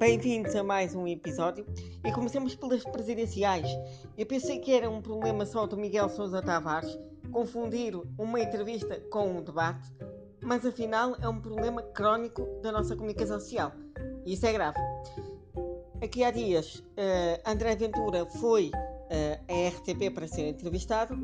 [0.00, 1.66] Bem-vindos a mais um episódio
[2.02, 3.68] e comecemos pelas presidenciais.
[4.16, 6.98] Eu pensei que era um problema só do Miguel Sousa Tavares
[7.30, 9.92] confundir uma entrevista com um debate,
[10.40, 13.74] mas afinal é um problema crónico da nossa comunicação social.
[14.24, 14.78] E isso é grave.
[16.02, 21.14] Aqui há dias, uh, André Ventura foi uh, à RTP para ser entrevistado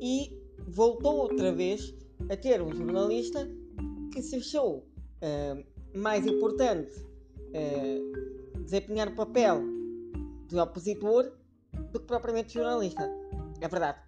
[0.00, 1.92] e voltou outra vez
[2.30, 3.50] a ter um jornalista
[4.12, 4.86] que se achou
[5.20, 7.09] uh, mais importante
[7.54, 9.62] uh, desempenhar o papel
[10.46, 11.32] de opositor
[11.92, 13.08] do que propriamente jornalista.
[13.60, 13.98] É verdade.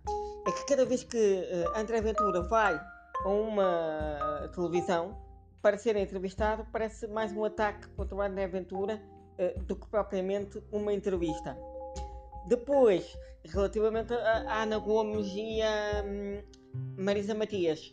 [0.46, 2.80] É que cada vez que uh, André Ventura vai
[3.24, 5.16] a uma televisão
[5.60, 9.00] para ser entrevistado, parece mais um ataque contra o André Ventura
[9.38, 11.56] uh, do que propriamente uma entrevista.
[12.47, 16.42] Depois, relativamente a, Ana Gomes e a um,
[16.97, 17.91] Marisa Matias,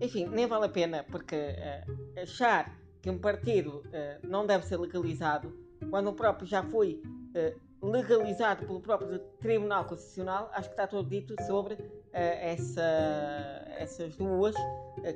[0.00, 2.76] enfim, nem vale a pena, porque uh, achar
[3.06, 5.56] que um partido uh, não deve ser legalizado,
[5.90, 11.08] quando o próprio já foi uh, legalizado pelo próprio Tribunal Constitucional, acho que está tudo
[11.08, 11.78] dito sobre
[12.12, 12.82] essa,
[13.78, 14.54] essas duas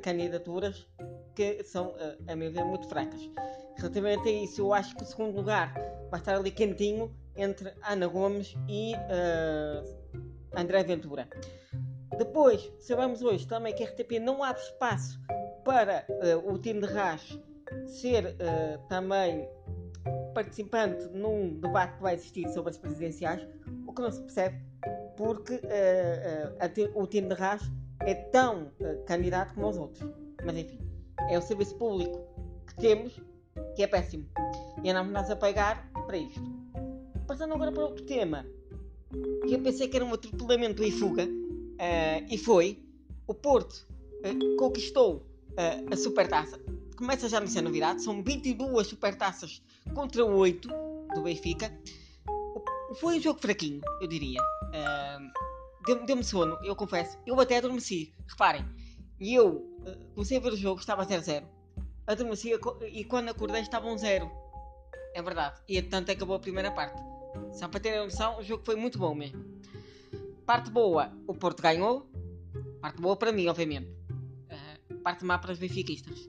[0.03, 0.87] candidaturas
[1.35, 1.95] que são,
[2.29, 3.29] a meu ver, muito fracas.
[3.77, 5.75] Relativamente a isso, eu acho que o segundo lugar
[6.11, 8.93] vai estar ali quentinho entre Ana Gomes e
[10.55, 11.27] André Ventura.
[12.19, 15.19] Depois, sabemos hoje também que a RTP não abre espaço
[15.65, 17.41] para uh, o time de RAS
[17.87, 19.49] ser uh, também
[20.35, 23.47] participante num debate que vai existir sobre as presidenciais,
[23.87, 24.59] o que não se percebe
[25.17, 27.63] porque uh, o time de RAS
[28.01, 28.71] é tão
[29.07, 30.09] candidato como os outros.
[30.45, 30.81] Mas enfim,
[31.29, 32.19] é o serviço público
[32.67, 33.21] que temos
[33.77, 34.27] que é péssimo.
[34.83, 36.41] E andamos nós a pagar para isto.
[37.27, 38.47] Passando agora para outro tema,
[39.47, 41.29] que eu pensei que era um atropelamento e fuga,
[41.81, 42.79] Uh, e foi
[43.27, 43.89] o Porto
[44.23, 46.61] uh, conquistou uh, a supertaça.
[47.01, 49.63] Começa já a ser novidade, são 22 supertaças
[49.95, 50.69] contra 8
[51.15, 51.73] do Benfica.
[53.01, 54.39] Foi um jogo fraquinho, eu diria.
[55.87, 57.17] Deu-me deu sono, eu confesso.
[57.27, 58.67] Eu até adormeci, reparem.
[59.19, 59.67] E eu
[60.15, 61.43] comecei a ver o jogo, estava 0-0.
[62.07, 62.53] Adormeci
[62.93, 64.23] e quando acordei estava 1-0.
[64.23, 64.31] Um
[65.15, 65.59] é verdade.
[65.67, 67.01] E tanto acabou a primeira parte.
[67.53, 69.43] Só para terem noção, o jogo foi muito bom mesmo.
[70.45, 72.07] Parte boa, o Porto ganhou.
[72.83, 73.89] Parte boa para mim, obviamente.
[73.89, 76.29] Uh, parte má para os benfiquistas.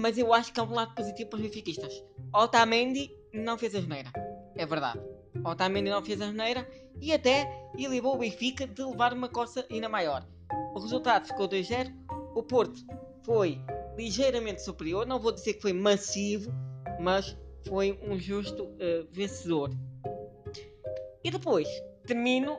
[0.00, 2.02] Mas eu acho que é um lado positivo para os benfiquistas.
[2.34, 4.10] Otamendi não fez a geneira.
[4.56, 4.98] É verdade.
[5.44, 6.66] Otamendi não fez a geneira
[6.98, 7.46] e até
[7.78, 10.26] elevou o Benfica de levar uma coça ainda maior.
[10.74, 11.94] O resultado ficou 2-0.
[12.34, 12.80] O Porto
[13.24, 13.60] foi
[13.94, 15.06] ligeiramente superior.
[15.06, 16.50] Não vou dizer que foi massivo,
[16.98, 17.36] mas
[17.68, 19.70] foi um justo uh, vencedor.
[21.22, 21.68] E depois,
[22.06, 22.58] termino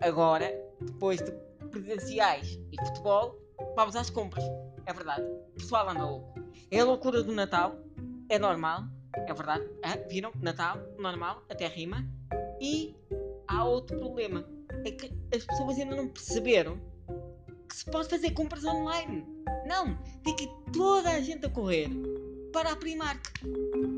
[0.00, 1.32] agora, depois de
[1.70, 3.36] presidenciais e futebol,
[3.74, 4.44] vamos às compras.
[4.88, 5.22] É verdade.
[5.22, 6.40] O pessoal anda louco.
[6.70, 7.76] É a loucura do Natal.
[8.28, 8.84] É normal.
[9.14, 9.68] É verdade.
[9.82, 10.32] Ah, viram?
[10.40, 12.04] Natal, normal, até rima.
[12.60, 12.96] E
[13.46, 14.48] há outro problema.
[14.84, 16.80] É que as pessoas ainda não perceberam
[17.68, 19.26] que se pode fazer compras online.
[19.66, 19.94] Não!
[20.24, 21.90] Tem que ir toda a gente a correr
[22.52, 23.20] para a Primark.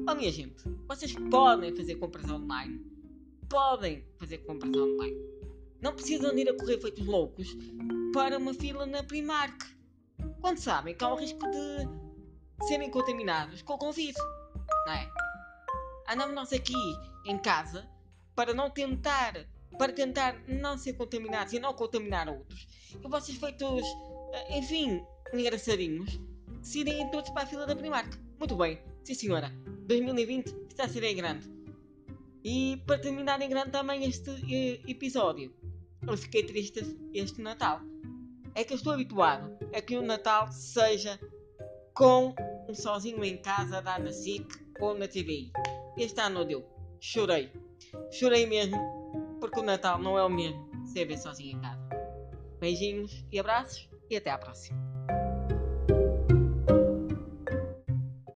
[0.09, 2.91] Oh minha gente, vocês podem fazer compras online
[3.51, 5.19] podem fazer compras online.
[5.83, 7.57] Não precisam de ir a correr feitos loucos
[8.15, 9.80] para uma fila na Primark.
[10.41, 11.89] Quando sabem que há o risco de
[12.67, 14.15] serem contaminados com o Covid.
[14.87, 15.11] Não é?
[16.09, 16.75] Andamos nós aqui
[17.27, 17.89] em casa
[18.35, 19.47] para não tentar
[19.79, 22.67] para tentar não ser contaminados e não contaminar outros.
[23.03, 23.83] E vocês feitos,
[24.33, 25.03] eh, enfim,
[25.33, 26.21] engraçadinhos,
[26.61, 28.19] se todos para a fila da Primark.
[28.39, 29.51] Muito bem, sim senhora.
[29.87, 31.49] 2020 está a ser em grande.
[32.45, 35.55] E para terminar em grande também este eh, episódio,
[36.07, 37.81] eu fiquei triste este Natal.
[38.55, 41.19] É que eu estou habituado a que o Natal seja
[41.95, 42.35] com
[42.69, 44.47] um sozinho em casa dar na SIC
[44.81, 45.53] ou na TVI.
[45.97, 46.65] Este ano deu.
[47.01, 47.53] Chorei.
[48.11, 48.79] Chorei mesmo,
[49.41, 51.89] porque o Natal não é o mesmo ser ver sozinho em casa.
[52.59, 54.90] Beijinhos e abraços e até à próxima.